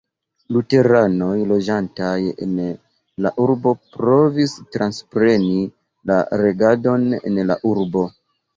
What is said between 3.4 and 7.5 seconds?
urbo provis transpreni la regadon en